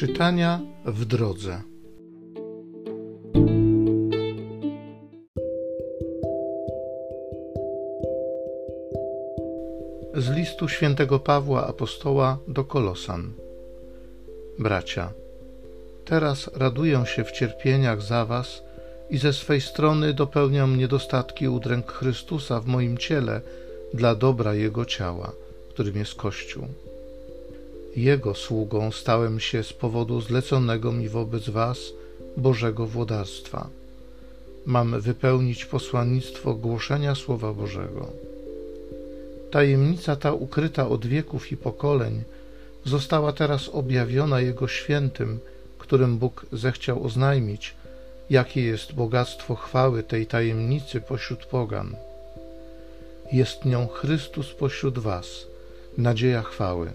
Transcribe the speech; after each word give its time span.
Czytania 0.00 0.60
w 0.84 1.04
drodze. 1.04 1.62
Z 10.14 10.30
listu 10.30 10.68
świętego 10.68 11.18
Pawła 11.18 11.66
apostoła 11.66 12.38
do 12.48 12.64
Kolosan. 12.64 13.32
Bracia, 14.58 15.12
teraz 16.04 16.50
raduję 16.54 17.06
się 17.06 17.24
w 17.24 17.32
cierpieniach 17.32 18.02
za 18.02 18.24
was 18.24 18.62
i 19.10 19.18
ze 19.18 19.32
swej 19.32 19.60
strony 19.60 20.14
dopełniam 20.14 20.76
niedostatki 20.76 21.48
udręk 21.48 21.92
Chrystusa 21.92 22.60
w 22.60 22.66
moim 22.66 22.98
ciele 22.98 23.40
dla 23.94 24.14
dobra 24.14 24.54
Jego 24.54 24.84
ciała, 24.84 25.32
którym 25.68 25.96
jest 25.96 26.14
Kościół 26.14 26.68
jego 27.96 28.34
sługą 28.34 28.92
stałem 28.92 29.40
się 29.40 29.62
z 29.62 29.72
powodu 29.72 30.20
zleconego 30.20 30.92
mi 30.92 31.08
wobec 31.08 31.48
Was 31.48 31.78
Bożego 32.36 32.86
włodarstwa. 32.86 33.68
Mam 34.66 35.00
wypełnić 35.00 35.64
posłannictwo 35.64 36.54
głoszenia 36.54 37.14
Słowa 37.14 37.52
Bożego. 37.52 38.06
Tajemnica 39.50 40.16
ta 40.16 40.32
ukryta 40.32 40.88
od 40.88 41.06
wieków 41.06 41.52
i 41.52 41.56
pokoleń 41.56 42.22
została 42.84 43.32
teraz 43.32 43.68
objawiona 43.68 44.40
Jego 44.40 44.68
świętym, 44.68 45.38
którym 45.78 46.18
Bóg 46.18 46.46
zechciał 46.52 47.04
oznajmić, 47.04 47.74
jakie 48.30 48.62
jest 48.62 48.94
bogactwo 48.94 49.54
chwały 49.54 50.02
tej 50.02 50.26
tajemnicy 50.26 51.00
pośród 51.00 51.46
pogan. 51.46 51.96
Jest 53.32 53.64
nią 53.64 53.86
Chrystus 53.86 54.54
pośród 54.54 54.98
Was, 54.98 55.46
nadzieja 55.98 56.42
chwały. 56.42 56.90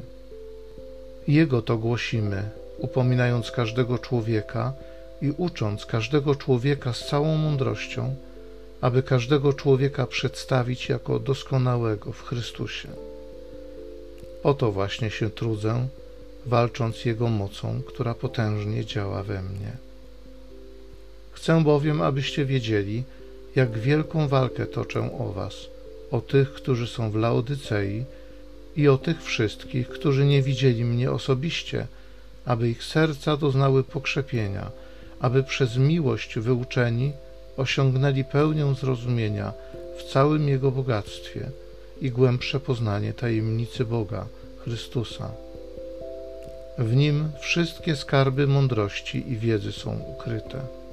Jego 1.27 1.61
to 1.61 1.77
głosimy, 1.77 2.49
upominając 2.77 3.51
każdego 3.51 3.97
człowieka 3.97 4.73
i 5.21 5.31
ucząc 5.37 5.85
każdego 5.85 6.35
człowieka 6.35 6.93
z 6.93 7.07
całą 7.07 7.35
mądrością, 7.35 8.15
aby 8.81 9.03
każdego 9.03 9.53
człowieka 9.53 10.07
przedstawić 10.07 10.89
jako 10.89 11.19
doskonałego 11.19 12.11
w 12.11 12.23
Chrystusie. 12.23 12.89
Oto 14.43 14.71
właśnie 14.71 15.09
się 15.09 15.29
trudzę, 15.29 15.87
walcząc 16.45 17.05
Jego 17.05 17.27
mocą, 17.27 17.81
która 17.87 18.13
potężnie 18.13 18.85
działa 18.85 19.23
we 19.23 19.41
mnie. 19.41 19.71
Chcę 21.31 21.63
bowiem, 21.63 22.01
abyście 22.01 22.45
wiedzieli, 22.45 23.03
jak 23.55 23.77
wielką 23.77 24.27
walkę 24.27 24.65
toczę 24.65 25.09
o 25.19 25.31
Was, 25.31 25.55
o 26.11 26.21
tych, 26.21 26.53
którzy 26.53 26.87
są 26.87 27.11
w 27.11 27.15
Laodycei 27.15 28.05
i 28.75 28.87
o 28.87 28.97
tych 28.97 29.23
wszystkich, 29.23 29.89
którzy 29.89 30.25
nie 30.25 30.41
widzieli 30.41 30.85
mnie 30.85 31.11
osobiście, 31.11 31.87
aby 32.45 32.69
ich 32.69 32.83
serca 32.83 33.37
doznały 33.37 33.83
pokrzepienia, 33.83 34.71
aby 35.19 35.43
przez 35.43 35.77
miłość 35.77 36.39
wyuczeni 36.39 37.11
osiągnęli 37.57 38.23
pełnię 38.23 38.75
zrozumienia 38.79 39.53
w 39.97 40.03
całym 40.03 40.49
Jego 40.49 40.71
bogactwie 40.71 41.49
i 42.01 42.11
głębsze 42.11 42.59
poznanie 42.59 43.13
tajemnicy 43.13 43.85
Boga, 43.85 44.25
Chrystusa. 44.63 45.31
W 46.77 46.95
Nim 46.95 47.31
wszystkie 47.39 47.95
skarby 47.95 48.47
mądrości 48.47 49.31
i 49.31 49.37
wiedzy 49.37 49.71
są 49.71 49.99
ukryte. 49.99 50.84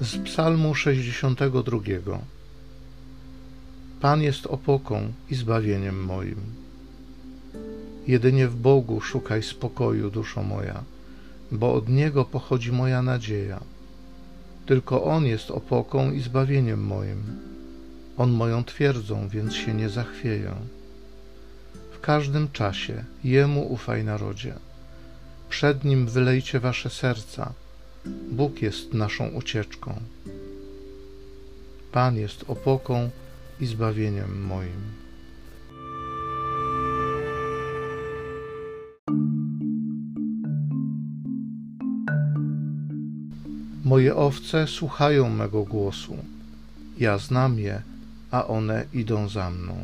Z 0.00 0.16
Psalmu 0.16 0.74
62. 0.74 2.18
Pan 4.00 4.22
jest 4.22 4.46
opoką 4.46 5.12
i 5.30 5.34
zbawieniem 5.34 6.04
moim. 6.04 6.36
Jedynie 8.06 8.48
w 8.48 8.56
Bogu 8.56 9.00
szukaj 9.00 9.42
spokoju, 9.42 10.10
duszo 10.10 10.42
moja, 10.42 10.82
bo 11.52 11.74
od 11.74 11.88
Niego 11.88 12.24
pochodzi 12.24 12.72
moja 12.72 13.02
nadzieja. 13.02 13.60
Tylko 14.66 15.04
On 15.04 15.26
jest 15.26 15.50
opoką 15.50 16.12
i 16.12 16.20
zbawieniem 16.20 16.84
moim. 16.84 17.22
On 18.16 18.30
moją 18.30 18.64
twierdzą, 18.64 19.28
więc 19.28 19.54
się 19.54 19.74
nie 19.74 19.88
zachwieję. 19.88 20.54
W 21.92 22.00
każdym 22.00 22.48
czasie 22.52 23.04
Jemu 23.24 23.72
ufaj 23.72 24.04
narodzie. 24.04 24.54
Przed 25.48 25.84
Nim 25.84 26.06
wylejcie 26.06 26.60
wasze 26.60 26.90
serca– 26.90 27.52
Bóg 28.30 28.62
jest 28.62 28.94
naszą 28.94 29.28
ucieczką. 29.28 30.00
Pan 31.92 32.16
jest 32.16 32.44
opoką 32.48 33.10
i 33.60 33.66
zbawieniem 33.66 34.42
moim. 34.46 34.80
Moje 43.84 44.16
owce 44.16 44.66
słuchają 44.66 45.28
mego 45.30 45.62
głosu. 45.62 46.16
Ja 46.98 47.18
znam 47.18 47.58
je, 47.58 47.82
a 48.30 48.46
one 48.46 48.84
idą 48.92 49.28
za 49.28 49.50
mną. 49.50 49.74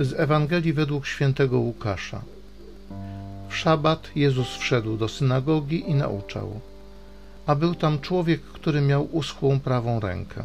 Z 0.00 0.20
Ewangelii 0.20 0.72
według 0.72 1.06
świętego 1.06 1.58
Łukasza. 1.58 2.22
W 3.48 3.56
szabat 3.56 4.10
Jezus 4.16 4.56
wszedł 4.56 4.96
do 4.96 5.08
synagogi 5.08 5.90
i 5.90 5.94
nauczał. 5.94 6.60
A 7.46 7.54
był 7.54 7.74
tam 7.74 8.00
człowiek, 8.00 8.40
który 8.40 8.80
miał 8.80 9.16
uschłą 9.16 9.60
prawą 9.60 10.00
rękę. 10.00 10.44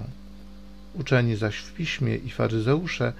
Uczeni 0.94 1.36
zaś 1.36 1.58
w 1.58 1.74
piśmie 1.74 2.16
i 2.16 2.30
faryzeusze 2.30 3.14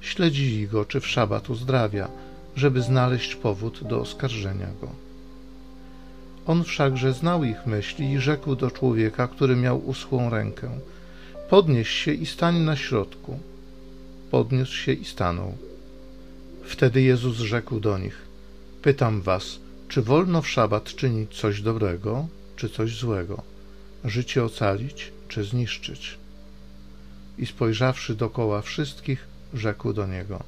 śledzili 0.00 0.68
go, 0.68 0.84
czy 0.84 1.00
w 1.00 1.06
szabat 1.06 1.50
uzdrawia, 1.50 2.08
żeby 2.56 2.82
znaleźć 2.82 3.34
powód 3.34 3.84
do 3.88 4.00
oskarżenia 4.00 4.68
go. 4.80 4.88
On 6.46 6.64
wszakże 6.64 7.12
znał 7.12 7.44
ich 7.44 7.66
myśli 7.66 8.12
i 8.12 8.18
rzekł 8.18 8.56
do 8.56 8.70
człowieka, 8.70 9.28
który 9.28 9.56
miał 9.56 9.88
uschłą 9.88 10.30
rękę: 10.30 10.70
Podnieś 11.50 11.88
się 11.88 12.12
i 12.12 12.26
stań 12.26 12.58
na 12.58 12.76
środku. 12.76 13.38
Podniósł 14.30 14.74
się 14.74 14.92
i 14.92 15.04
stanął. 15.04 15.71
Wtedy 16.72 17.02
Jezus 17.02 17.36
rzekł 17.36 17.80
do 17.80 17.98
nich: 17.98 18.22
Pytam 18.82 19.22
was, 19.22 19.58
czy 19.88 20.02
wolno 20.02 20.42
w 20.42 20.48
szabat 20.48 20.84
czynić 20.84 21.40
coś 21.40 21.62
dobrego, 21.62 22.26
czy 22.56 22.68
coś 22.68 22.96
złego, 22.96 23.42
życie 24.04 24.44
ocalić, 24.44 25.12
czy 25.28 25.44
zniszczyć? 25.44 26.18
I 27.38 27.46
spojrzawszy 27.46 28.14
dokoła 28.14 28.62
wszystkich, 28.62 29.26
rzekł 29.54 29.92
do 29.92 30.06
niego: 30.06 30.42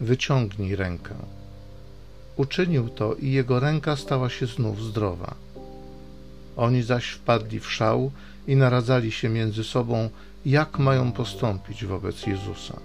Wyciągnij 0.00 0.76
rękę. 0.76 1.14
Uczynił 2.36 2.88
to 2.88 3.14
i 3.14 3.30
jego 3.30 3.60
ręka 3.60 3.96
stała 3.96 4.28
się 4.30 4.46
znów 4.46 4.82
zdrowa. 4.82 5.34
Oni 6.56 6.82
zaś 6.82 7.06
wpadli 7.08 7.60
w 7.60 7.72
szał 7.72 8.12
i 8.46 8.56
naradzali 8.56 9.12
się 9.12 9.28
między 9.28 9.64
sobą, 9.64 10.10
jak 10.46 10.78
mają 10.78 11.12
postąpić 11.12 11.84
wobec 11.84 12.26
Jezusa. 12.26 12.80